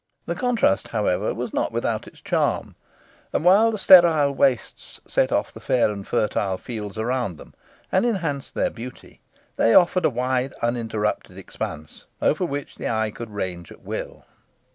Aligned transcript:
The 0.25 0.33
contrast, 0.33 0.87
however, 0.87 1.31
was 1.31 1.53
not 1.53 1.71
without 1.71 2.07
its 2.07 2.21
charm; 2.21 2.73
and 3.31 3.45
while 3.45 3.69
the 3.69 3.77
sterile 3.77 4.33
wastes 4.33 4.99
set 5.05 5.31
off 5.31 5.53
the 5.53 5.59
fair 5.59 5.91
and 5.91 6.07
fertile 6.07 6.57
fields 6.57 6.97
around 6.97 7.37
them, 7.37 7.53
and 7.91 8.03
enhanced 8.03 8.55
their 8.55 8.71
beauty, 8.71 9.21
they 9.57 9.75
offered 9.75 10.05
a 10.05 10.09
wide, 10.09 10.55
uninterrupted 10.63 11.37
expanse, 11.37 12.07
over 12.19 12.43
which 12.43 12.77
the 12.77 12.89
eye 12.89 13.11
could 13.11 13.29
range 13.29 13.71
at 13.71 13.83
will. 13.83 14.25